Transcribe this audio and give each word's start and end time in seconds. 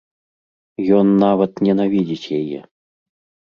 Ён 1.01 1.07
нават 1.25 1.51
ненавідзіць 1.69 2.33
яе. 2.41 2.59